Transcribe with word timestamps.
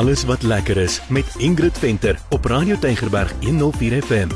alles 0.00 0.24
wat 0.24 0.42
lekker 0.42 0.76
is 0.76 1.02
met 1.08 1.34
Ingrid 1.38 1.78
Venter 1.78 2.18
op 2.30 2.44
Radio 2.44 2.78
Tygerberg 2.78 3.32
104 3.44 4.02
FM. 4.02 4.28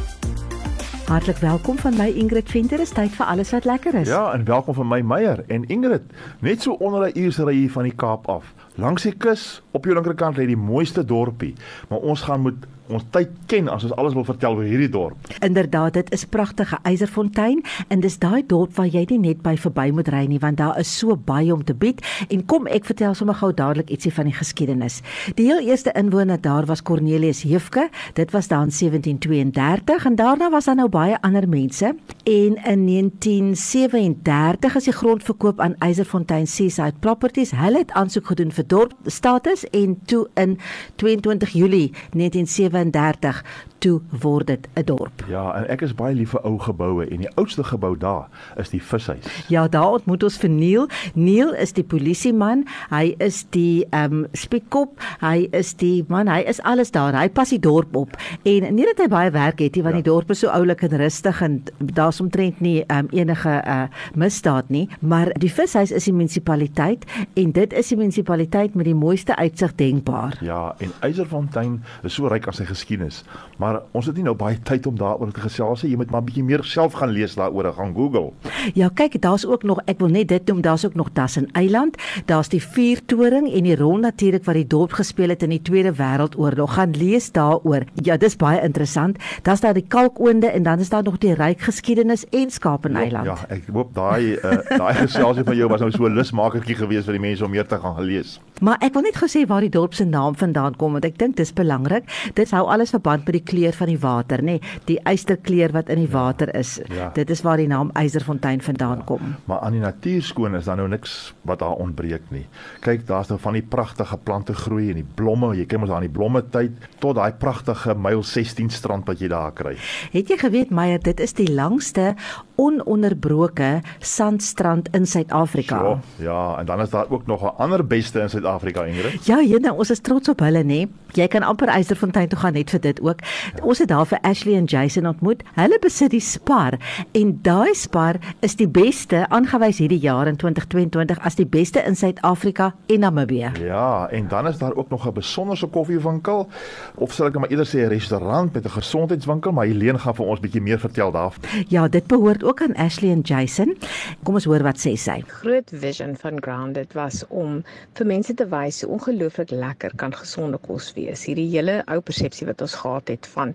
Hartlik 1.06 1.36
welkom 1.36 1.78
van 1.78 1.96
my 1.96 2.08
Ingrid 2.08 2.50
Venter. 2.50 2.80
Is 2.80 2.92
tyd 2.92 3.14
vir 3.16 3.26
alles 3.26 3.50
wat 3.50 3.64
lekker 3.64 3.94
is. 3.94 4.08
Ja, 4.08 4.32
en 4.32 4.44
welkom 4.44 4.74
van 4.74 4.88
my 4.88 5.00
Meyer 5.00 5.44
en 5.48 5.64
Ingrid. 5.68 6.02
Net 6.40 6.62
so 6.62 6.72
onder 6.72 7.08
'n 7.08 7.18
uur 7.18 7.32
se 7.32 7.44
ry 7.44 7.54
hier 7.54 7.70
van 7.70 7.82
die 7.82 7.94
Kaap 7.94 8.28
af. 8.28 8.54
Langs 8.74 9.02
die 9.02 9.16
kus, 9.16 9.62
op 9.70 9.84
jou 9.84 9.94
linkerkant 9.94 10.36
lê 10.36 10.46
die 10.46 10.56
mooiste 10.56 11.04
dorpie, 11.04 11.54
maar 11.88 11.98
ons 11.98 12.20
gaan 12.20 12.40
moet 12.40 12.66
ons 12.92 13.04
tyd 13.14 13.30
ken 13.48 13.68
as 13.72 13.84
ons 13.86 13.94
alles 13.96 14.14
wil 14.16 14.26
vertel 14.28 14.58
oor 14.58 14.66
hierdie 14.68 14.90
dorp. 14.92 15.16
Inderdaad, 15.44 15.94
dit 15.96 16.10
is 16.12 16.24
pragtige 16.28 16.78
Eiserfontein 16.84 17.62
en 17.88 18.02
dis 18.04 18.18
daai 18.20 18.44
dorp 18.46 18.74
waar 18.76 18.88
jy 18.90 19.04
net 19.20 19.42
by 19.44 19.54
verby 19.60 19.90
moet 19.94 20.08
ry 20.12 20.24
nie 20.28 20.40
want 20.42 20.58
daar 20.58 20.78
is 20.80 20.90
so 20.98 21.16
baie 21.16 21.52
om 21.52 21.64
te 21.64 21.74
bied. 21.74 22.02
En 22.28 22.44
kom 22.44 22.66
ek 22.66 22.84
vertel 22.88 23.14
sommer 23.14 23.36
gou 23.38 23.52
dadelik 23.54 23.90
ietsie 23.92 24.12
van 24.12 24.28
die 24.28 24.34
geskiedenis. 24.36 25.00
Die 25.38 25.46
heel 25.48 25.62
eerste 25.64 25.92
inwoner 25.96 26.40
daar 26.40 26.66
was 26.66 26.82
Cornelius 26.82 27.42
Heefke. 27.44 27.88
Dit 28.14 28.32
was 28.32 28.48
dan 28.48 28.72
1732 28.72 30.04
en 30.04 30.16
daarna 30.16 30.50
was 30.50 30.64
daar 30.64 30.76
nou 30.76 30.88
baie 30.88 31.20
ander 31.22 31.48
mense. 31.48 31.94
En 32.24 32.58
in 32.64 32.86
1937 32.86 34.76
is 34.76 34.84
die 34.84 34.96
grond 34.96 35.22
verkoop 35.22 35.60
aan 35.60 35.76
Eiserfontein 35.78 36.46
Seaside 36.46 36.98
Properties. 37.00 37.52
Hulle 37.56 37.78
het 37.84 37.92
aansoek 37.92 38.26
gedoen 38.26 38.52
vir 38.52 38.66
dorpstatus 38.66 39.64
en 39.70 39.98
toe 40.04 40.26
in 40.34 40.58
22 40.96 41.52
Julie 41.52 41.92
1937 42.12 42.73
37 42.74 43.42
toe 43.84 44.00
word 44.20 44.46
dit 44.46 44.68
'n 44.74 44.84
dorp. 44.84 45.24
Ja, 45.28 45.54
en 45.54 45.68
ek 45.68 45.82
is 45.82 45.94
baie 45.94 46.14
lief 46.14 46.30
vir 46.30 46.40
ou 46.44 46.58
geboue 46.58 47.06
en 47.10 47.20
die 47.24 47.30
oudste 47.36 47.64
gebou 47.64 47.96
daar 47.98 48.28
is 48.56 48.70
die 48.70 48.82
vishuis. 48.82 49.24
Ja, 49.48 49.68
daar 49.68 49.98
ontmoet 49.98 50.22
ons 50.22 50.36
vir 50.36 50.50
Neil. 50.50 50.88
Neil 51.14 51.54
is 51.54 51.72
die 51.72 51.84
polisieman. 51.84 52.64
Hy 52.90 53.14
is 53.18 53.44
die 53.50 53.86
ehm 53.90 54.12
um, 54.12 54.26
spiekkop. 54.32 55.00
Hy 55.20 55.48
is 55.52 55.74
die 55.74 56.04
man, 56.08 56.28
hy 56.28 56.40
is 56.48 56.60
alles 56.62 56.90
daar. 56.90 57.14
Hy 57.14 57.28
pas 57.28 57.50
die 57.50 57.60
dorp 57.60 57.96
op. 57.96 58.16
En 58.42 58.74
nie 58.74 58.84
dat 58.84 58.98
hy 58.98 59.08
baie 59.08 59.30
werk 59.30 59.60
het 59.60 59.74
nie, 59.74 59.82
want 59.82 59.94
ja. 59.96 60.02
die 60.02 60.10
dorp 60.10 60.30
is 60.30 60.38
so 60.38 60.48
oulik 60.48 60.82
en 60.82 60.96
rustig 60.96 61.42
en 61.42 61.62
daar's 61.78 62.20
omtrent 62.20 62.60
nie 62.60 62.82
ehm 62.86 62.98
um, 63.04 63.08
enige 63.12 63.62
uh 63.66 63.84
misdaad 64.14 64.68
nie, 64.68 64.88
maar 65.00 65.32
die 65.38 65.50
vishuis 65.50 65.92
is 65.92 66.04
die 66.08 66.14
munisipaliteit 66.14 67.04
en 67.34 67.52
dit 67.52 67.72
is 67.72 67.88
die 67.88 67.98
munisipaliteit 67.98 68.74
met 68.74 68.88
die 68.88 68.94
mooiste 68.94 69.36
uitsig 69.36 69.74
denkbaar. 69.74 70.38
Ja, 70.44 70.74
en 70.78 70.92
Eiserfontein 71.00 71.82
is 72.02 72.14
so 72.14 72.28
ryk 72.30 72.46
aan 72.46 72.56
sy 72.56 72.63
geskiedenis. 72.66 73.24
Maar 73.58 73.80
ons 73.92 74.06
het 74.06 74.16
nie 74.16 74.24
nou 74.24 74.34
baie 74.34 74.58
tyd 74.62 74.86
om 74.86 74.96
daaroor 74.98 75.32
te 75.32 75.40
gesels 75.40 75.82
nie. 75.82 75.90
Jy 75.90 75.96
moet 75.96 76.10
maar 76.10 76.20
'n 76.20 76.24
bietjie 76.24 76.44
meer 76.44 76.64
self 76.64 76.92
gaan 76.92 77.10
lees 77.10 77.34
daaroor, 77.34 77.72
gaan 77.72 77.94
Google. 77.94 78.32
Ja, 78.74 78.88
kyk, 78.88 79.20
daar's 79.20 79.46
ook 79.46 79.62
nog, 79.62 79.80
ek 79.86 79.98
wil 79.98 80.08
net 80.08 80.28
dit 80.28 80.46
noem, 80.46 80.60
daar's 80.60 80.84
ook 80.84 80.94
nog 80.94 81.12
Dassen 81.12 81.48
Eiland. 81.52 81.96
Daar's 82.26 82.48
die 82.48 82.62
vuurtoring 82.62 83.52
en 83.52 83.62
die 83.62 83.76
rol 83.76 83.96
natuurlik 83.96 84.44
wat 84.44 84.54
die 84.54 84.66
dorp 84.66 84.92
gespeel 84.92 85.28
het 85.28 85.42
in 85.42 85.50
die 85.50 85.62
Tweede 85.62 85.92
Wêreldoorlog. 85.92 86.74
Gaan 86.74 86.96
lees 86.96 87.32
daaroor. 87.32 87.84
Ja, 87.94 88.16
dis 88.16 88.36
baie 88.36 88.62
interessant. 88.62 89.18
Daar's 89.42 89.60
daar 89.60 89.74
die 89.74 89.86
kalkoonde 89.88 90.46
en 90.46 90.62
dan 90.62 90.78
is 90.78 90.88
daar 90.88 91.02
nog 91.02 91.18
die 91.18 91.34
ryk 91.34 91.60
geskiedenis 91.60 92.24
en 92.28 92.50
Skapen 92.50 92.96
Eiland. 92.96 93.26
Ja, 93.26 93.36
ja, 93.48 93.54
ek 93.54 93.68
hoop 93.72 93.94
daai 93.94 94.36
uh, 94.36 94.78
daai 94.78 94.94
geselsie 94.94 95.44
van 95.44 95.56
jou 95.56 95.68
was 95.68 95.80
nou 95.80 95.90
so 95.90 96.06
'n 96.08 96.14
lusmakertjie 96.14 96.74
geweest 96.74 97.04
vir 97.04 97.18
die 97.18 97.26
mense 97.26 97.44
om 97.44 97.50
meer 97.50 97.66
te 97.66 97.78
gaan 97.78 98.02
lees. 98.02 98.40
Maar 98.60 98.78
ek 98.80 98.94
wil 98.94 99.02
net 99.02 99.16
gou 99.16 99.28
sê 99.28 99.46
waar 99.46 99.60
die 99.60 99.70
dorp 99.70 99.94
se 99.94 100.04
naam 100.04 100.36
vandaan 100.36 100.76
kom 100.76 100.92
want 100.92 101.04
ek 101.04 101.18
dink 101.18 101.36
dis 101.36 101.52
belangrik. 101.52 102.04
Dit 102.34 102.50
hou 102.54 102.64
alles 102.70 102.94
verband 102.94 103.24
met 103.26 103.38
die 103.38 103.44
kleur 103.44 103.76
van 103.76 103.90
die 103.90 103.98
water, 104.00 104.42
nê? 104.42 104.54
Nee, 104.54 104.80
die 104.88 104.98
ysterkleur 105.10 105.72
wat 105.74 105.90
in 105.92 106.02
die 106.04 106.10
ja, 106.10 106.14
water 106.14 106.50
is. 106.56 106.76
Ja. 106.92 107.10
Dit 107.14 107.30
is 107.30 107.42
waar 107.46 107.60
die 107.60 107.68
naam 107.70 107.90
Eiserfontein 107.98 108.62
vandaan 108.62 109.02
ja, 109.02 109.08
kom. 109.08 109.34
Maar 109.50 109.64
aan 109.66 109.76
die 109.76 109.82
natuurskoon 109.82 110.56
is 110.58 110.68
daar 110.68 110.78
nou 110.80 110.88
niks 110.88 111.34
wat 111.42 111.62
daar 111.64 111.80
ontbreek 111.82 112.30
nie. 112.34 112.44
Kyk, 112.84 113.06
daar's 113.08 113.30
nou 113.32 113.40
van 113.40 113.58
die 113.58 113.62
pragtige 113.62 114.16
plante 114.16 114.54
groei 114.54 114.90
en 114.92 115.00
die 115.00 115.06
blomme, 115.16 115.54
jy 115.56 115.66
kyk 115.66 115.82
mos 115.84 115.92
aan 115.94 116.06
die 116.06 116.12
blomme 116.12 116.44
tyd 116.54 116.76
tot 117.02 117.18
daai 117.18 117.32
pragtige 117.40 117.94
myl 117.98 118.22
16 118.22 118.70
strand 118.74 119.08
wat 119.10 119.22
jy 119.22 119.30
daar 119.32 119.54
kry. 119.56 119.74
Het 120.14 120.30
jy 120.30 120.38
geweet 120.40 120.72
Meyer, 120.74 121.02
dit 121.02 121.20
is 121.20 121.34
die 121.36 121.50
langste 121.50 122.14
ononderbroke 122.60 123.80
sandstrand 123.98 124.88
in 124.94 125.06
Suid-Afrika. 125.06 125.78
So, 125.80 126.22
ja, 126.22 126.58
en 126.58 126.66
dan 126.66 126.80
is 126.80 126.90
daar 126.90 127.10
ook 127.10 127.26
nog 127.26 127.42
'n 127.42 127.56
ander 127.58 127.86
beste 127.86 128.20
in 128.20 128.30
Suid-Afrika, 128.30 128.84
Ingrid. 128.84 129.26
Ja, 129.26 129.42
jene, 129.42 129.72
ons 129.72 129.90
is 129.90 130.00
trots 130.00 130.28
op 130.28 130.38
hulle, 130.38 130.62
nê? 130.62 130.88
Jy 131.12 131.26
kan 131.26 131.42
amper 131.42 131.68
Eiserfontein 131.68 132.28
toe 132.28 132.38
gaan 132.44 132.56
net 132.58 132.72
vir 132.74 132.82
dit 132.84 133.00
ook. 133.00 133.22
Ons 133.64 133.80
het 133.82 133.88
daar 133.88 134.06
vir 134.08 134.20
Ashley 134.22 134.58
en 134.58 134.68
Jason 134.68 135.06
ontmoet. 135.08 135.42
Hulle 135.56 135.78
besit 135.80 136.12
die 136.12 136.22
Spar 136.22 136.76
en 137.16 137.32
daai 137.46 137.74
Spar 137.78 138.20
is 138.44 138.56
die 138.60 138.68
beste 138.68 139.24
aangewys 139.32 139.80
hierdie 139.80 140.00
jaar 140.02 140.28
in 140.28 140.36
2022 140.40 141.20
as 141.24 141.38
die 141.40 141.48
beste 141.48 141.82
in 141.88 141.96
Suid-Afrika 141.96 142.72
en 142.92 143.04
Namibië. 143.06 143.52
Ja, 143.64 144.08
en 144.10 144.28
dan 144.28 144.48
is 144.50 144.58
daar 144.58 144.74
ook 144.74 144.90
nog 144.90 145.06
'n 145.06 145.12
besonderse 145.14 145.66
koffiewinkel 145.66 146.48
of 146.94 147.12
sal 147.12 147.26
ek 147.26 147.38
maar 147.38 147.50
eerder 147.50 147.66
sê 147.66 147.86
'n 147.86 147.88
restaurant 147.88 148.52
met 148.52 148.64
'n 148.64 148.70
gesondheidswinkel, 148.70 149.52
maar 149.52 149.66
Helene 149.66 149.98
gaan 149.98 150.14
vir 150.14 150.26
ons 150.26 150.40
bietjie 150.40 150.60
meer 150.60 150.78
vertel 150.78 151.10
daarvan. 151.12 151.42
Ja, 151.68 151.88
dit 151.88 152.06
behoort 152.06 152.44
ook 152.44 152.62
aan 152.62 152.74
Ashley 152.74 153.10
en 153.10 153.20
Jason. 153.20 153.76
Kom 154.22 154.34
ons 154.34 154.44
hoor 154.44 154.62
wat 154.62 154.78
sê 154.78 154.96
sy. 154.96 155.22
Groot 155.26 155.70
vision 155.72 156.16
van 156.16 156.42
Grounded 156.42 156.92
was 156.92 157.24
om 157.28 157.62
vir 157.94 158.06
mense 158.06 158.34
te 158.34 158.46
wys 158.48 158.82
hoe 158.82 158.90
ongelooflik 158.90 159.50
lekker 159.50 159.92
kan 159.96 160.12
gesonde 160.12 160.58
kos 160.58 160.92
wees. 160.92 161.24
Hierdie 161.24 161.48
hele 161.48 161.82
ou 161.86 162.00
persepsie 162.00 162.33
wat 162.42 162.60
ons 162.60 162.74
gehad 162.74 163.08
het 163.08 163.26
van 163.26 163.54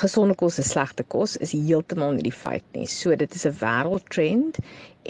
gesonde 0.00 0.34
kos 0.38 0.58
is 0.58 0.70
slegte 0.70 1.02
kos 1.02 1.36
is 1.44 1.52
heeltemal 1.52 2.12
nie 2.14 2.22
die 2.28 2.34
feit 2.34 2.64
nie. 2.76 2.86
So 2.86 3.16
dit 3.16 3.34
is 3.34 3.46
'n 3.46 3.56
wêreldtrend 3.60 4.60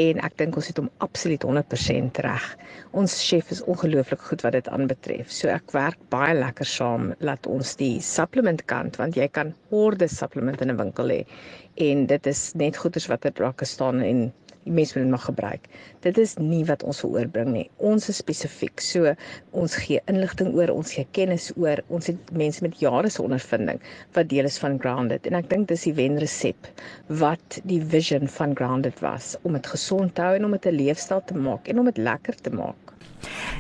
en 0.05 0.21
ek 0.25 0.37
dink 0.37 0.57
ons 0.57 0.67
het 0.67 0.79
hom 0.79 0.91
absoluut 0.99 1.43
100% 1.43 2.19
reg. 2.25 2.57
Ons 2.93 3.19
chef 3.29 3.51
is 3.51 3.63
ongelooflik 3.63 4.21
goed 4.21 4.43
wat 4.43 4.53
dit 4.53 4.69
aanbetref. 4.69 5.31
So 5.31 5.49
ek 5.49 5.73
werk 5.73 5.99
baie 6.09 6.35
lekker 6.35 6.67
saam 6.67 7.15
laat 7.21 7.47
ons 7.47 7.77
die 7.77 8.01
supplement 8.01 8.65
kant 8.67 8.97
want 8.97 9.17
jy 9.17 9.29
kan 9.29 9.55
horde 9.71 10.09
supplemente 10.09 10.63
in 10.63 10.71
'n 10.71 10.77
winkel 10.77 11.09
hê 11.09 11.27
en 11.77 12.07
dit 12.07 12.27
is 12.27 12.53
net 12.55 12.77
goeders 12.77 13.07
wat 13.07 13.25
er 13.25 13.33
drakke 13.33 13.65
staan 13.65 14.01
en 14.01 14.33
mense 14.71 14.97
moet 14.97 15.05
dit 15.05 15.13
maar 15.13 15.25
gebruik. 15.27 15.69
Dit 16.07 16.19
is 16.19 16.37
nie 16.41 16.63
wat 16.69 16.83
ons 16.83 17.03
wil 17.05 17.19
oorbring 17.21 17.51
nie. 17.55 17.67
Ons 17.91 18.09
is 18.13 18.21
spesifiek. 18.23 18.81
So 18.85 19.15
ons 19.63 19.77
gee 19.85 20.01
inligting 20.13 20.53
oor, 20.57 20.73
ons 20.75 20.95
gee 20.97 21.07
kennis 21.17 21.51
oor. 21.57 21.83
Ons 21.89 22.11
het 22.13 22.33
mense 22.43 22.65
met 22.67 22.79
jare 22.83 23.11
se 23.11 23.23
ondervinding 23.23 23.83
wat 24.19 24.31
deel 24.33 24.51
is 24.51 24.59
van 24.63 24.79
Grounded 24.83 25.27
en 25.31 25.39
ek 25.41 25.51
dink 25.51 25.69
dis 25.71 25.89
die 25.89 25.97
wenresep 25.99 26.71
wat 27.23 27.61
die 27.71 27.81
vision 27.95 28.31
van 28.39 28.55
Grounded 28.59 29.03
was 29.05 29.35
om 29.43 29.59
dit 29.59 29.73
gesond 29.75 30.15
te 30.15 30.27
hou 30.27 30.37
en 30.39 30.49
om 30.49 30.57
dit 30.57 30.71
'n 30.71 30.79
leefstyl 30.83 31.25
te 31.27 31.37
maak 31.49 31.69
en 31.69 31.79
om 31.79 31.91
dit 31.93 31.99
lekker 32.11 32.41
te 32.41 32.51
maak. 32.63 32.90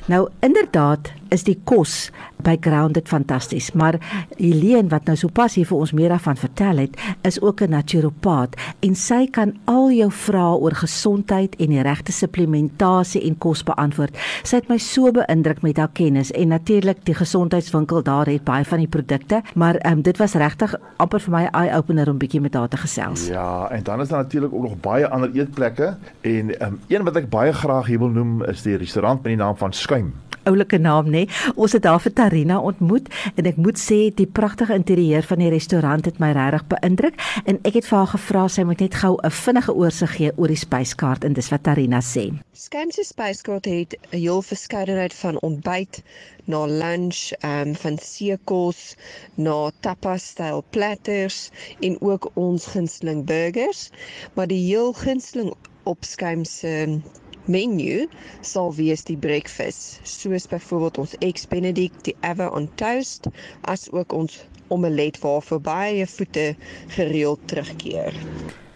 Nou 0.06 0.28
inderdaad 0.41 1.12
is 1.31 1.44
die 1.47 1.59
kos 1.65 2.10
by 2.41 2.56
Grounded 2.65 3.09
fantasties, 3.09 3.71
maar 3.76 3.98
Helene 4.38 4.88
wat 4.91 5.06
nou 5.09 5.16
sopas 5.19 5.59
hier 5.59 5.69
vir 5.69 5.82
ons 5.84 5.93
meer 5.97 6.12
daarvan 6.12 6.38
vertel 6.41 6.81
het, 6.84 6.97
is 7.26 7.41
ook 7.41 7.60
'n 7.62 7.70
naturopaat 7.70 8.56
en 8.81 8.94
sy 8.94 9.26
kan 9.26 9.53
al 9.66 9.91
jou 9.93 10.10
vrae 10.10 10.56
oor 10.56 10.75
gesondheid 10.75 11.56
en 11.56 11.69
die 11.69 11.82
regte 11.82 12.12
supplementasie 12.12 13.22
en 13.22 13.38
kos 13.38 13.62
beantwoord. 13.62 14.16
Sy 14.43 14.56
het 14.56 14.69
my 14.69 14.78
so 14.78 15.12
beïndruk 15.12 15.62
met 15.62 15.76
haar 15.76 15.91
kennis 15.93 16.32
en 16.32 16.49
natuurlik 16.49 17.04
die 17.04 17.15
gesondheidswinkel 17.15 18.03
daar 18.03 18.26
het 18.26 18.44
baie 18.44 18.65
van 18.65 18.78
die 18.78 18.88
produkte, 18.88 19.43
maar 19.54 19.76
um, 19.87 20.03
dit 20.03 20.16
was 20.16 20.34
regtig 20.34 20.75
amper 20.97 21.20
vir 21.20 21.32
my 21.32 21.49
eye 21.53 21.76
opener 21.76 22.09
om 22.09 22.19
bietjie 22.19 22.41
met 22.41 22.54
haar 22.54 22.69
te 22.69 22.76
gesels. 22.76 23.26
Ja, 23.26 23.69
en 23.70 23.82
dan 23.82 24.00
is 24.00 24.09
daar 24.09 24.22
natuurlik 24.22 24.53
ook 24.53 24.62
nog 24.62 24.81
baie 24.81 25.09
ander 25.09 25.31
eetplekke 25.34 25.97
en 26.20 26.66
um, 26.66 26.81
een 26.88 27.04
wat 27.04 27.16
ek 27.16 27.28
baie 27.28 27.53
graag 27.53 27.87
hier 27.87 27.99
wil 27.99 28.09
noem 28.09 28.44
is 28.44 28.62
die 28.62 28.76
restaurant 28.76 29.22
met 29.22 29.32
die 29.32 29.37
naam 29.37 29.50
van 29.56 29.72
Skuim 29.72 30.15
oulike 30.50 30.78
naam 30.78 31.11
nê. 31.11 31.27
Ons 31.55 31.75
het 31.77 31.84
daar 31.84 32.00
vir 32.03 32.15
Tarina 32.16 32.59
ontmoet 32.61 33.09
en 33.37 33.49
ek 33.50 33.59
moet 33.61 33.78
sê 33.81 33.99
die 34.16 34.28
pragtige 34.38 34.77
interieur 34.77 35.27
van 35.27 35.43
die 35.43 35.50
restaurant 35.53 36.09
het 36.09 36.21
my 36.22 36.33
regtig 36.37 36.66
beïndruk 36.72 37.21
en 37.44 37.61
ek 37.69 37.81
het 37.81 37.88
vir 37.91 37.99
haar 38.00 38.12
gevra 38.15 38.47
sy 38.49 38.65
moet 38.69 38.84
net 38.84 38.99
gou 39.03 39.16
'n 39.22 39.34
vinnige 39.44 39.75
oorsig 39.75 40.16
gee 40.16 40.33
oor 40.37 40.49
die 40.49 40.62
spyskaart 40.65 41.25
en 41.25 41.37
dis 41.37 41.50
wat 41.53 41.62
Tarina 41.62 42.00
sê. 42.00 42.25
Skyms 42.53 42.94
se 42.94 43.05
spyskaart 43.05 43.67
het 43.67 43.97
'n 44.12 44.17
heel 44.17 44.43
verskeidenheid 44.43 45.14
van 45.14 45.41
ontbyt 45.41 46.02
na 46.47 46.64
lunch, 46.67 47.32
ehm 47.41 47.69
um, 47.69 47.75
van 47.75 47.99
seekos 47.99 48.97
na 49.37 49.70
tapas 49.81 50.29
styl 50.32 50.64
platters 50.70 51.50
en 51.81 52.00
ook 52.00 52.31
ons 52.35 52.67
gunsteling 52.67 53.25
burgers, 53.25 53.91
maar 54.35 54.47
die 54.47 54.64
heel 54.67 54.93
gunsteling 54.93 55.55
op 55.85 56.05
Skyms 56.05 56.58
se 56.58 57.00
menu 57.46 58.06
sal 58.40 58.75
wees 58.75 59.04
die 59.08 59.16
breakfast, 59.16 60.00
soos 60.04 60.46
byvoorbeeld 60.50 60.98
ons 60.98 61.14
eggs 61.19 61.46
benedict, 61.48 62.04
die 62.04 62.16
ever 62.20 62.50
on 62.52 62.69
toast, 62.75 63.26
as 63.62 63.88
ook 63.92 64.12
ons 64.12 64.40
omelet 64.69 65.19
waarvoor 65.22 65.60
baie 65.60 66.06
voete 66.06 66.54
gereeld 66.96 67.40
terugkeer. 67.50 68.14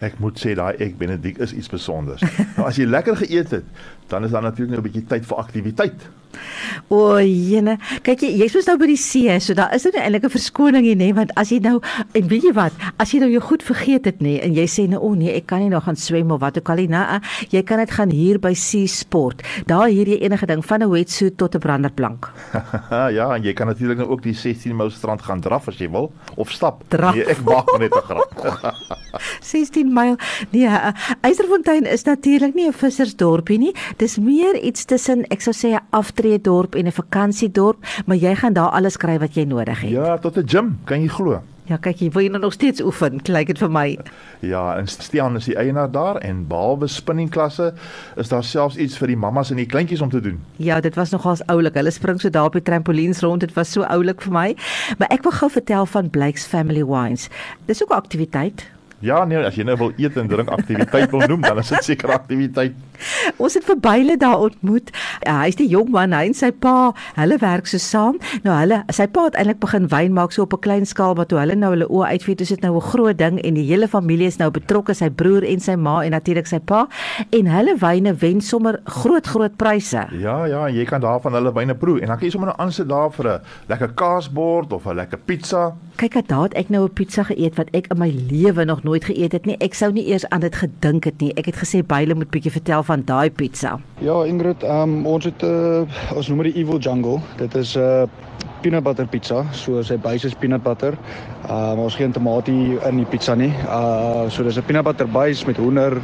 Ek 0.05 0.19
moet 0.21 0.37
sê 0.41 0.53
daai 0.57 0.75
ek 0.83 0.97
Benedict 0.99 1.41
is 1.41 1.55
iets 1.55 1.69
spesiaals. 1.71 2.21
nou 2.57 2.67
as 2.67 2.77
jy 2.77 2.85
lekker 2.85 3.17
geëet 3.23 3.57
het, 3.57 3.65
dan 4.11 4.27
is 4.27 4.35
daar 4.35 4.45
natuurlik 4.45 4.75
nou 4.75 4.83
'n 4.83 4.87
bietjie 4.89 5.07
tyd 5.09 5.25
vir 5.25 5.37
aktiwiteit. 5.37 6.09
O, 6.91 7.17
jene. 7.19 7.77
Kyk 8.05 8.25
jy, 8.25 8.31
jy's 8.41 8.55
mos 8.57 8.67
nou 8.69 8.75
by 8.81 8.89
die 8.89 8.99
see, 8.99 9.31
so 9.43 9.55
daar 9.57 9.73
is 9.75 9.85
nou 9.87 10.01
eintlik 10.01 10.25
'n 10.27 10.33
verskoning 10.35 10.83
hier, 10.85 10.97
nê, 10.97 11.13
want 11.15 11.31
as 11.35 11.49
jy 11.49 11.59
nou 11.59 11.79
en 12.13 12.27
weet 12.27 12.43
jy 12.43 12.53
wat, 12.53 12.73
as 12.99 13.11
jy 13.13 13.19
nou 13.19 13.31
jou 13.31 13.41
goed 13.41 13.63
vergeet 13.63 14.05
het, 14.05 14.19
nê, 14.21 14.39
en 14.43 14.53
jy 14.53 14.65
sê 14.67 14.87
nou, 14.87 14.99
o 14.99 15.11
oh, 15.11 15.15
nee, 15.15 15.33
ek 15.33 15.47
kan 15.47 15.59
nie 15.59 15.69
nou 15.69 15.81
gaan 15.81 15.95
swem 15.95 16.31
of 16.31 16.41
wat 16.41 16.57
ook 16.57 16.69
al 16.69 16.75
nie, 16.75 16.87
nou, 16.87 17.19
jy 17.49 17.63
kan 17.63 17.79
dit 17.79 17.91
gaan 17.91 18.11
hier 18.11 18.39
by 18.39 18.53
Sea 18.53 18.87
Sport. 18.87 19.43
Daar 19.65 19.87
hier 19.87 20.07
jy 20.07 20.19
enige 20.21 20.45
ding 20.45 20.65
van 20.65 20.83
'n 20.83 20.89
wetsuit 20.89 21.37
tot 21.37 21.55
'n 21.55 21.59
branderplank. 21.59 22.31
ja, 23.17 23.35
en 23.35 23.43
jy 23.43 23.53
kan 23.53 23.67
natuurlik 23.67 23.97
nou 23.97 24.09
ook 24.09 24.23
die 24.23 24.33
16 24.33 24.75
myl 24.75 24.89
strand 24.89 25.21
gaan 25.21 25.41
draf 25.41 25.67
as 25.67 25.77
jy 25.77 25.89
wil 25.89 26.11
of 26.35 26.51
stap. 26.51 26.83
Draf. 26.89 27.15
Nee, 27.15 27.25
ek 27.25 27.41
maak 27.43 27.77
net 27.79 27.91
'n 27.91 28.01
grap. 28.01 28.33
16 29.55 29.93
myl. 29.93 30.17
Nee, 30.51 30.67
Eiserfontein 31.21 31.87
is 31.87 32.03
natuurlik 32.03 32.55
nie 32.55 32.67
'n 32.67 32.73
vissersdorpie 32.73 33.57
nie. 33.57 33.73
Dis 33.97 34.17
meer 34.17 34.59
iets 34.59 34.85
tussen 34.85 35.25
ek 35.31 35.41
sou 35.41 35.53
sê 35.53 35.75
'n 35.75 35.83
aftreedorp 35.91 36.75
en 36.75 36.87
'n 36.87 36.91
vakansiedorp, 36.91 37.77
maar 38.05 38.17
jy 38.17 38.35
gaan 38.35 38.53
daar 38.53 38.69
alles 38.69 38.97
kry 38.97 39.19
wat 39.19 39.35
jy 39.35 39.45
nodig 39.45 39.81
het. 39.81 39.91
Ja, 39.91 40.17
tot 40.17 40.37
'n 40.37 40.47
gym, 40.47 40.79
kan 40.85 41.01
jy 41.01 41.07
glo. 41.07 41.41
Ja, 41.65 41.79
kyk, 41.81 41.97
jy 41.97 42.11
wil 42.13 42.21
jy 42.21 42.29
nou 42.29 42.39
nog 42.43 42.53
steeds 42.53 42.81
oefen, 42.85 43.17
lyk 43.25 43.47
dit 43.47 43.57
vir 43.57 43.71
my. 43.73 43.97
Ja, 44.45 44.77
en 44.77 44.85
Stian 44.85 45.35
is 45.35 45.47
die 45.49 45.55
eienaar 45.57 45.89
daar 45.89 46.19
en 46.21 46.43
behalwe 46.47 46.85
spinningklasse 46.87 47.71
is 48.21 48.29
daar 48.29 48.43
selfs 48.43 48.77
iets 48.77 48.97
vir 49.01 49.07
die 49.07 49.17
mammas 49.17 49.49
en 49.49 49.57
die 49.57 49.65
kleintjies 49.65 50.01
om 50.05 50.11
te 50.13 50.21
doen. 50.21 50.37
Ja, 50.61 50.77
dit 50.79 50.93
was 50.95 51.09
nogals 51.09 51.41
oulik. 51.49 51.73
Hulle 51.73 51.91
spring 51.91 52.21
so 52.21 52.29
daar 52.29 52.51
op 52.51 52.53
die 52.53 52.61
trampolines 52.61 53.23
rond. 53.25 53.41
Dit 53.41 53.55
was 53.57 53.71
so 53.71 53.81
oulik 53.81 54.21
vir 54.21 54.31
my. 54.31 54.55
Maar 54.99 55.09
ek 55.09 55.23
wil 55.23 55.31
gou 55.31 55.49
vertel 55.49 55.89
van 55.89 56.09
Blake's 56.09 56.45
Family 56.45 56.85
Wines. 56.85 57.29
Dis 57.65 57.81
ook 57.81 57.89
'n 57.89 57.97
aktiwiteit. 57.97 58.74
Ja, 59.03 59.25
nee, 59.27 59.41
as 59.43 59.57
jy 59.57 59.65
nou 59.67 59.75
wil 59.79 59.91
eet 59.99 60.15
en 60.17 60.29
drink 60.31 60.49
aktiwiteit 60.49 61.11
wil 61.11 61.25
noem, 61.27 61.41
dan 61.43 61.59
is 61.59 61.71
dit 61.73 61.83
seker 61.91 62.13
aktiwiteit. 62.15 62.77
Ons 63.37 63.53
het 63.53 63.63
vir 63.63 63.79
byle 63.79 64.17
daar 64.17 64.39
ontmoet. 64.39 64.91
Ja, 65.25 65.41
hy's 65.43 65.55
die 65.55 65.67
jong 65.67 65.89
man, 65.93 66.13
hy 66.13 66.25
en 66.29 66.33
sy 66.33 66.51
pa, 66.51 66.93
hulle 67.15 67.37
werk 67.41 67.67
so 67.67 67.77
saam. 67.77 68.19
Nou 68.43 68.55
hulle, 68.57 68.83
sy 68.93 69.07
pa 69.07 69.25
het 69.27 69.35
eintlik 69.39 69.59
begin 69.59 69.87
wyn 69.91 70.13
maak 70.13 70.31
so 70.31 70.43
op 70.43 70.53
'n 70.53 70.59
klein 70.59 70.85
skaal, 70.85 71.15
maar 71.15 71.25
toe 71.25 71.39
hulle 71.39 71.55
nou 71.55 71.71
hulle 71.71 71.87
oë 71.87 72.15
uitviet, 72.15 72.41
is 72.41 72.49
dit 72.49 72.61
nou 72.61 72.75
'n 72.75 72.81
groot 72.81 73.17
ding 73.17 73.39
en 73.41 73.53
die 73.53 73.65
hele 73.65 73.87
familie 73.87 74.27
is 74.27 74.37
nou 74.37 74.51
betrokke, 74.51 74.93
sy 74.93 75.09
broer 75.09 75.43
en 75.43 75.59
sy 75.59 75.75
ma 75.75 76.03
en 76.03 76.11
natuurlik 76.11 76.47
sy 76.47 76.59
pa. 76.59 76.87
En 77.31 77.45
hulle 77.47 77.75
wyne 77.77 78.13
wen 78.13 78.41
sommer 78.41 78.79
groot 78.85 79.27
groot 79.27 79.55
pryse. 79.57 80.07
Ja, 80.11 80.45
ja, 80.45 80.67
jy 80.69 80.85
kan 80.85 81.01
daarvan 81.01 81.33
hulle 81.33 81.53
wyne 81.53 81.75
proe 81.75 81.99
en 82.01 82.07
dan 82.07 82.17
kan 82.17 82.27
jy 82.27 82.31
sommer 82.31 82.49
nou 82.49 82.57
aansit 82.59 82.87
daar 82.87 83.11
vir 83.11 83.25
'n 83.27 83.41
lekker 83.67 83.93
kaasbord 83.93 84.73
of 84.73 84.85
'n 84.85 84.95
lekker 84.95 85.17
pizza. 85.25 85.73
Kyk, 85.95 86.13
het 86.13 86.27
daar 86.27 86.49
ek 86.55 86.69
nou 86.69 86.85
'n 86.85 86.93
pizza 86.93 87.23
geëet 87.23 87.55
wat 87.55 87.69
ek 87.71 87.87
in 87.87 87.97
my 87.97 88.09
lewe 88.29 88.65
nog 88.65 88.83
nooit 88.83 89.05
geëet 89.05 89.31
het 89.31 89.45
nie. 89.45 89.57
Ek 89.59 89.73
sou 89.73 89.91
nie 89.91 90.07
eers 90.07 90.29
aan 90.29 90.41
dit 90.41 90.55
gedink 90.55 91.03
het 91.03 91.21
nie. 91.21 91.33
Ek 91.33 91.45
het 91.45 91.55
gesê 91.55 91.83
byle 91.85 92.15
moet 92.15 92.29
bietjie 92.29 92.51
vertel 92.51 92.83
van 92.85 93.03
daai 93.05 93.29
pizza. 93.31 93.75
Ja, 93.99 94.23
Ingrid, 94.25 94.63
um, 94.63 95.05
ons 95.05 95.25
het 95.25 95.43
'n 95.43 95.85
uh, 95.85 96.15
ons 96.15 96.27
noem 96.27 96.43
dit 96.43 96.55
Evil 96.55 96.79
Jungle. 96.79 97.19
Dit 97.37 97.55
is 97.55 97.75
'n 97.75 97.79
uh, 97.79 98.07
peanut 98.61 98.83
butter 98.83 99.05
pizza. 99.07 99.45
So 99.53 99.81
sy 99.81 99.97
base 99.97 100.25
is 100.27 100.33
peanut 100.33 100.63
butter. 100.63 100.97
Um, 101.49 101.79
ons 101.85 101.95
geen 101.95 102.11
tamatie 102.11 102.79
in 102.87 102.97
die 102.97 103.05
pizza 103.05 103.35
nie. 103.35 103.53
Uh 103.67 104.29
so 104.29 104.43
dis 104.43 104.57
'n 104.57 104.65
peanut 104.65 104.83
butter 104.83 105.07
base 105.07 105.45
met 105.45 105.57
hoender, 105.57 106.01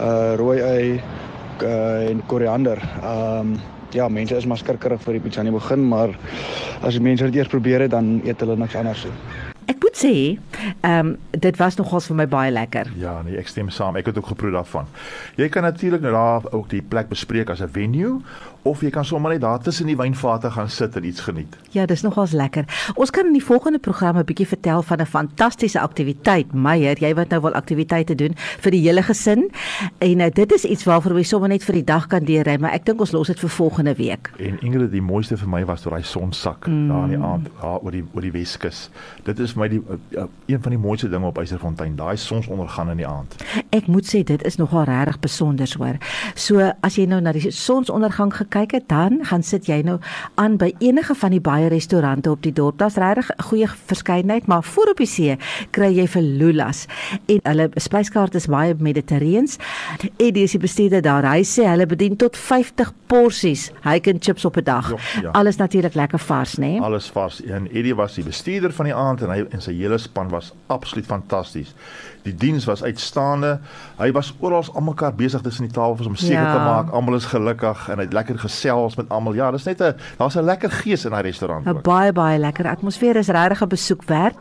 uh 0.00 0.34
rooi 0.36 0.60
ei 0.60 1.00
uh, 1.62 2.10
en 2.10 2.22
koriander. 2.26 2.78
Um 3.02 3.56
ja, 3.90 4.08
mense 4.08 4.36
is 4.36 4.46
maar 4.46 4.58
skrikkerig 4.58 5.02
vir 5.02 5.18
die 5.18 5.22
pizza 5.22 5.40
in 5.40 5.50
die 5.50 5.58
begin, 5.58 5.88
maar 5.88 6.14
as 6.82 6.94
die 6.94 7.02
mense 7.02 7.24
dit 7.30 7.36
eers 7.36 7.48
probeer 7.48 7.86
het, 7.86 7.90
dan 7.90 8.20
eet 8.24 8.40
hulle 8.42 8.56
niks 8.56 8.76
anders 8.76 9.04
nie. 9.04 9.14
Ek 9.70 9.83
moet 9.94 10.02
sê, 10.02 10.38
ehm 10.80 11.06
um, 11.06 11.18
dit 11.30 11.56
was 11.56 11.76
nogals 11.76 12.06
vir 12.06 12.16
my 12.16 12.26
baie 12.26 12.50
lekker. 12.50 12.90
Ja, 12.96 13.22
nee, 13.22 13.36
ek 13.38 13.48
stem 13.48 13.70
saam. 13.70 13.96
Ek 13.96 14.06
het 14.06 14.18
ook 14.18 14.26
geproe 14.26 14.50
daarvan. 14.50 14.86
Jy 15.36 15.48
kan 15.48 15.62
natuurlik 15.62 16.00
nou 16.00 16.12
daar 16.12 16.52
ook 16.52 16.68
die 16.70 16.82
plek 16.82 17.08
bespreek 17.08 17.50
as 17.50 17.60
'n 17.60 17.68
venue 17.68 18.20
of 18.64 18.80
jy 18.80 18.88
kan 18.90 19.04
sommer 19.04 19.34
net 19.34 19.42
daar 19.44 19.60
tussen 19.60 19.86
die 19.90 19.96
wynvate 19.96 20.50
gaan 20.50 20.70
sit 20.72 20.96
en 20.96 21.04
iets 21.04 21.20
geniet. 21.20 21.56
Ja, 21.76 21.84
dis 21.86 22.02
nogals 22.02 22.32
lekker. 22.32 22.64
Ons 22.94 23.10
kan 23.12 23.26
in 23.28 23.36
die 23.36 23.44
volgende 23.44 23.78
program 23.78 24.16
'n 24.16 24.24
bietjie 24.24 24.46
vertel 24.46 24.82
van 24.82 25.00
'n 25.00 25.06
fantastiese 25.06 25.80
aktiwiteit. 25.80 26.52
Meyer, 26.52 26.96
jy 26.98 27.14
wat 27.14 27.28
nou 27.28 27.40
wil 27.40 27.52
aktiwiteite 27.52 28.14
doen 28.14 28.32
vir 28.36 28.70
die 28.70 28.80
hele 28.80 29.02
gesin. 29.02 29.50
En 29.98 30.20
uh, 30.20 30.26
dit 30.32 30.52
is 30.52 30.64
iets 30.64 30.84
waarvoor 30.84 31.16
jy 31.16 31.22
sommer 31.22 31.48
net 31.48 31.64
vir 31.64 31.74
die 31.74 31.84
dag 31.84 32.06
kan 32.06 32.24
deurry, 32.24 32.56
maar 32.58 32.72
ek 32.72 32.84
dink 32.84 33.00
ons 33.00 33.12
los 33.12 33.26
dit 33.26 33.40
vir 33.40 33.50
volgende 33.50 33.94
week. 33.94 34.30
En 34.38 34.60
Ingrid, 34.60 34.90
die 34.90 35.02
mooiste 35.02 35.36
vir 35.36 35.48
my 35.48 35.64
was 35.64 35.80
toe 35.80 35.90
daai 35.90 36.02
son 36.02 36.32
sak 36.32 36.66
mm. 36.66 36.88
daar 36.88 37.04
in 37.04 37.08
die 37.08 37.26
aand, 37.26 37.48
daar 37.60 37.78
oor 37.82 37.90
die 37.90 38.04
oor 38.14 38.22
die 38.22 38.32
Weskus. 38.32 38.90
Dit 39.24 39.38
is 39.38 39.52
vir 39.52 39.60
my 39.60 39.68
die 39.68 39.82
een 40.46 40.62
van 40.62 40.72
die 40.72 40.78
mooiste 40.78 41.08
dinge 41.08 41.26
op 41.26 41.38
Eiserfontein, 41.38 41.96
daai 41.96 42.16
sonsondergang 42.16 42.90
in 42.90 43.00
die 43.02 43.06
aand. 43.06 43.36
Ek 43.74 43.86
moet 43.90 44.06
sê 44.08 44.22
dit 44.26 44.42
is 44.46 44.56
nogal 44.56 44.86
regtig 44.88 45.18
besonder, 45.24 45.68
hoor. 45.78 45.98
So 46.34 46.70
as 46.86 46.96
jy 46.98 47.06
nou 47.10 47.20
na 47.24 47.32
die 47.36 47.50
sonsondergang 47.52 48.32
gekyk 48.34 48.76
het, 48.78 48.88
dan 48.88 49.20
gaan 49.28 49.42
sit 49.42 49.68
jy 49.68 49.80
nou 49.86 49.98
aan 50.40 50.56
by 50.60 50.70
enige 50.84 51.16
van 51.20 51.34
die 51.34 51.42
baie 51.44 51.68
restaurante 51.72 52.30
op 52.30 52.42
die 52.44 52.52
dorp. 52.52 52.78
Daar's 52.78 52.96
regtig 53.00 53.30
'n 53.30 53.42
goeie 53.42 53.68
verskeidenheid, 53.68 54.46
maar 54.46 54.62
voor 54.62 54.90
op 54.90 54.96
die 54.96 55.06
see 55.06 55.36
kry 55.70 55.92
jy 55.92 56.06
vir 56.06 56.22
lulas. 56.22 56.86
En 57.26 57.40
hulle 57.42 57.70
spyskaart 57.74 58.34
is 58.34 58.46
baie 58.46 58.74
mediterreens. 58.78 59.58
Eddie 60.16 60.44
is 60.44 60.52
die 60.52 60.60
bestuurder 60.60 61.02
daar. 61.02 61.24
Hy 61.24 61.42
sê 61.42 61.66
hulle 61.68 61.86
bedien 61.86 62.16
tot 62.16 62.36
50 62.36 62.92
porsies 63.06 63.70
hake 63.80 64.10
and 64.10 64.24
chips 64.24 64.44
op 64.44 64.56
'n 64.56 64.64
dag. 64.64 64.90
Jo, 64.90 64.98
ja. 65.22 65.30
Alles 65.30 65.56
natuurlik 65.56 65.94
lekker 65.94 66.18
vars, 66.18 66.56
né? 66.56 66.60
Nee? 66.60 66.80
Alles 66.80 67.10
vars. 67.10 67.42
En 67.42 67.68
Eddie 67.70 67.94
was 67.94 68.14
die 68.14 68.24
bestuurder 68.24 68.72
van 68.72 68.84
die 68.84 68.94
aand 68.94 69.22
en 69.22 69.30
hy 69.30 69.44
en 69.50 69.62
sy 69.62 69.73
hele 69.82 69.98
span 69.98 70.28
was 70.28 70.52
absoluut 70.66 71.06
fantasties. 71.06 71.74
Die 72.24 72.34
diens 72.34 72.64
was 72.64 72.82
uitstaande. 72.82 73.58
Hy 73.98 74.08
was 74.16 74.32
oral 74.40 74.64
almekaar 74.74 75.14
besig 75.14 75.42
tussen 75.44 75.66
die 75.66 75.74
tafels 75.74 76.08
om 76.08 76.16
seker 76.16 76.40
ja. 76.40 76.52
te 76.52 76.62
maak 76.64 76.92
almal 76.96 77.18
is 77.18 77.26
gelukkig 77.28 77.88
en 77.88 78.00
hy 78.00 78.06
het 78.06 78.16
lekker 78.16 78.38
gesels 78.38 78.96
met 78.96 79.10
almal. 79.12 79.36
Ja, 79.36 79.50
dis 79.50 79.66
net 79.68 79.82
'n 79.82 79.94
daar's 80.16 80.36
'n 80.36 80.44
lekker 80.44 80.70
gees 80.70 81.04
in 81.04 81.10
daai 81.10 81.22
restaurant. 81.22 81.66
'n 81.66 81.82
Baie 81.82 82.12
baie 82.12 82.38
lekker 82.38 82.66
atmosfeer 82.68 83.16
is 83.16 83.28
regtig 83.28 83.62
'n 83.62 83.68
besoek 83.68 84.04
werd. 84.04 84.36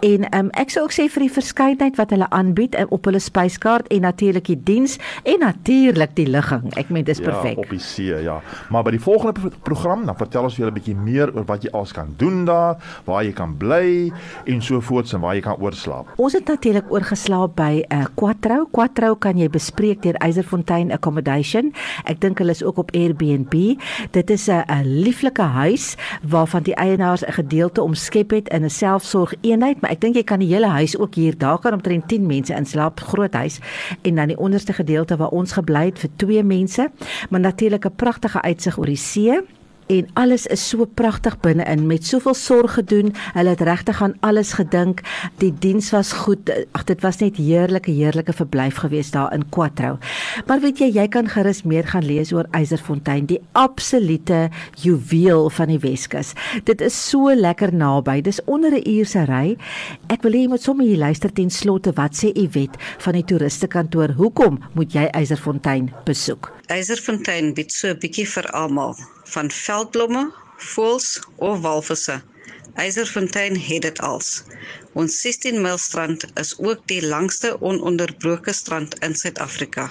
En 0.00 0.38
um, 0.38 0.50
ek 0.50 0.70
sou 0.70 0.82
ook 0.84 0.92
sê 0.92 1.06
vir 1.06 1.22
die 1.22 1.32
verskeidenheid 1.32 1.96
wat 1.96 2.10
hulle 2.10 2.30
aanbied 2.30 2.74
eh, 2.74 2.86
op 2.88 3.04
hulle 3.04 3.18
spyskaart 3.18 3.86
en 3.86 4.00
natuurlik 4.00 4.46
die 4.46 4.62
diens 4.62 4.98
en 5.22 5.38
natuurlik 5.38 6.16
die 6.16 6.26
ligging. 6.26 6.74
Ek 6.76 6.88
meen 6.88 7.04
dis 7.04 7.20
perfek. 7.20 7.54
Ja, 7.54 7.62
op 7.62 7.70
die 7.70 7.78
see, 7.78 8.22
ja. 8.22 8.40
Maar 8.70 8.82
by 8.82 8.90
die 8.90 9.00
volgende 9.00 9.32
pro 9.32 9.50
program 9.62 10.06
dan 10.06 10.16
vertel 10.16 10.42
ons 10.42 10.56
julle 10.56 10.70
'n 10.70 10.74
bietjie 10.74 10.96
meer 10.96 11.34
oor 11.34 11.44
wat 11.44 11.62
jy 11.62 11.70
alles 11.70 11.92
kan 11.92 12.14
doen 12.16 12.44
daar, 12.44 12.76
waar 13.04 13.24
jy 13.24 13.32
kan 13.32 13.56
bly 13.56 14.12
en 14.44 14.62
so 14.62 14.77
voorts 14.80 15.12
en 15.12 15.20
waar 15.20 15.34
jy 15.34 15.40
kan 15.40 15.56
oorslaap. 15.60 16.12
Ons 16.16 16.32
het 16.32 16.46
natuurlik 16.46 16.92
oorgeslaap 16.92 17.56
by 17.56 17.84
'n 17.88 17.94
uh, 17.94 18.06
Quattro. 18.14 18.66
Quattro 18.70 19.14
kan 19.14 19.38
jy 19.38 19.48
bespreek 19.48 20.02
deur 20.02 20.14
Eiserfontein 20.14 20.92
Accommodation. 20.92 21.72
Ek 22.04 22.20
dink 22.20 22.38
hulle 22.38 22.50
is 22.50 22.62
ook 22.62 22.78
op 22.78 22.90
Airbnb. 22.94 23.78
Dit 24.10 24.30
is 24.30 24.48
'n 24.48 24.64
'n 24.66 24.84
lieflike 24.84 25.42
huis 25.42 25.96
waarvan 26.22 26.62
die 26.62 26.74
eienaars 26.74 27.24
'n 27.24 27.32
gedeelte 27.32 27.82
omskep 27.82 28.30
het 28.30 28.48
in 28.48 28.64
'n 28.64 28.70
selfsorgeenheid, 28.70 29.80
maar 29.80 29.90
ek 29.90 30.00
dink 30.00 30.14
jy 30.14 30.24
kan 30.24 30.38
die 30.38 30.54
hele 30.54 30.66
huis 30.68 30.98
ook 30.98 31.14
hier. 31.14 31.38
Daar 31.38 31.58
kan 31.58 31.72
omtrent 31.72 32.08
10 32.08 32.26
mense 32.26 32.54
inslaap, 32.54 33.00
groot 33.00 33.34
huis. 33.34 33.60
En 34.02 34.14
dan 34.14 34.26
die 34.26 34.38
onderste 34.38 34.72
gedeelte 34.72 35.16
waar 35.16 35.30
ons 35.30 35.52
gebly 35.52 35.84
het 35.84 35.98
vir 35.98 36.10
twee 36.16 36.42
mense, 36.42 36.90
maar 37.30 37.40
natuurlik 37.40 37.84
'n 37.84 37.94
pragtige 37.96 38.42
uitsig 38.42 38.78
oor 38.78 38.86
die 38.86 38.96
see 38.96 39.40
en 39.88 40.08
alles 40.20 40.46
is 40.46 40.62
so 40.68 40.84
pragtig 40.84 41.38
binne-in 41.40 41.86
met 41.88 42.06
soveel 42.06 42.34
sorg 42.36 42.74
gedoen. 42.76 43.12
Hulle 43.34 43.54
het 43.54 43.64
regtig 43.64 44.02
aan 44.02 44.14
alles 44.20 44.52
gedink. 44.58 45.00
Die 45.40 45.52
diens 45.52 45.90
was 45.90 46.12
goed. 46.12 46.50
Ag 46.76 46.84
dit 46.90 47.00
was 47.04 47.20
net 47.22 47.40
heerlike 47.40 47.90
heerlike 47.90 48.32
verblyf 48.36 48.82
geweest 48.84 49.16
daar 49.16 49.32
in 49.34 49.48
Quattro. 49.48 49.98
Maar 50.46 50.60
weet 50.60 50.82
jy, 50.82 50.90
jy 51.00 51.08
kan 51.08 51.28
gerus 51.28 51.62
meer 51.64 51.88
gaan 51.88 52.04
lees 52.04 52.32
oor 52.32 52.48
Eiserfontein, 52.56 53.26
die 53.26 53.40
absolute 53.52 54.48
juweel 54.82 55.48
van 55.50 55.72
die 55.72 55.80
Weskus. 55.82 56.34
Dit 56.68 56.84
is 56.84 56.96
so 57.08 57.32
lekker 57.34 57.74
naby. 57.74 58.20
Dis 58.20 58.40
onder 58.44 58.72
'n 58.72 58.88
uur 58.88 59.06
se 59.06 59.24
ry. 59.24 59.56
Ek 60.08 60.22
wil 60.22 60.32
hê 60.32 60.40
jy 60.44 60.48
moet 60.48 60.62
sommer 60.62 60.86
hier 60.86 60.98
luister 60.98 61.32
ten 61.32 61.50
slotte 61.50 61.92
wat 61.94 62.14
sê 62.14 62.32
Iwet 62.34 62.76
van 62.98 63.12
die 63.12 63.24
toeristekantoor. 63.24 64.12
Hoekom 64.16 64.58
moet 64.74 64.92
jy 64.92 65.04
Eiserfontein 65.04 65.92
besoek? 66.04 66.52
Eiserfontein 66.66 67.54
bied 67.54 67.72
so 67.72 67.88
'n 67.88 67.98
bietjie 67.98 68.26
vir 68.26 68.50
almal 68.52 68.96
van 69.34 69.50
veldblomme, 69.50 70.28
voëls 70.56 71.20
of 71.36 71.60
walvisse. 71.60 72.20
Eiserfontein 72.78 73.56
het 73.58 73.82
dit 73.82 74.00
als. 74.00 74.44
Ons 74.92 75.20
16 75.20 75.60
myl 75.62 75.78
strand 75.78 76.26
is 76.38 76.54
ook 76.58 76.84
die 76.86 77.00
langste 77.06 77.56
ononderbroke 77.60 78.52
strand 78.52 78.94
in 79.02 79.14
Suid-Afrika. 79.14 79.88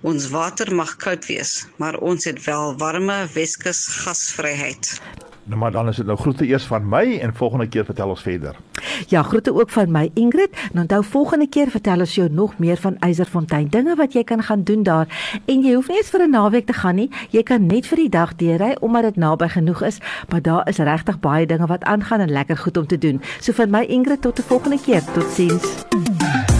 Ons 0.00 0.30
water 0.32 0.74
mag 0.74 0.96
koud 0.96 1.26
wees, 1.28 1.66
maar 1.76 1.98
ons 2.00 2.24
het 2.24 2.40
wel 2.44 2.76
warme 2.78 3.26
Weskus 3.34 3.86
gasvryheid. 4.02 4.96
Nou 5.44 5.58
maar 5.60 5.72
dan 5.72 5.88
is 5.88 5.96
dit 5.96 6.06
nou 6.06 6.18
groete 6.18 6.46
eers 6.46 6.64
van 6.64 6.88
my 6.88 7.18
en 7.20 7.34
volgende 7.34 7.68
keer 7.68 7.84
vertel 7.84 8.08
ons 8.08 8.22
verder. 8.22 8.56
Ja, 9.06 9.22
groete 9.22 9.54
ook 9.54 9.70
van 9.70 9.90
my 9.90 10.10
Ingrid. 10.14 10.50
En 10.72 10.80
onthou 10.80 11.04
volgende 11.04 11.48
keer 11.48 11.70
vertel 11.70 11.98
ons 11.98 12.14
jou 12.14 12.28
nog 12.30 12.58
meer 12.58 12.76
van 12.76 12.98
Eiserfontein, 12.98 13.68
dinge 13.68 13.94
wat 13.96 14.12
jy 14.12 14.24
kan 14.24 14.42
gaan 14.42 14.62
doen 14.62 14.82
daar. 14.82 15.40
En 15.44 15.62
jy 15.62 15.74
hoef 15.74 15.88
nie 15.88 15.96
eens 15.96 16.10
vir 16.10 16.22
'n 16.22 16.30
naweek 16.30 16.66
te 16.66 16.72
gaan 16.72 16.94
nie. 16.94 17.10
Jy 17.30 17.42
kan 17.42 17.66
net 17.66 17.86
vir 17.86 17.96
die 17.96 18.08
dag 18.08 18.36
deurry 18.36 18.76
omdat 18.80 19.02
dit 19.02 19.16
naby 19.16 19.48
genoeg 19.48 19.82
is, 19.82 19.98
maar 20.28 20.42
daar 20.42 20.68
is 20.68 20.76
regtig 20.76 21.20
baie 21.20 21.46
dinge 21.46 21.66
wat 21.66 21.84
aangaan 21.84 22.20
en 22.20 22.30
lekker 22.30 22.56
goed 22.56 22.76
om 22.76 22.86
te 22.86 22.98
doen. 22.98 23.20
So 23.40 23.52
van 23.52 23.70
my 23.70 23.82
Ingrid 23.82 24.20
tot 24.22 24.38
'n 24.38 24.42
volgende 24.42 24.80
keer. 24.80 25.02
Totsiens. 25.12 26.51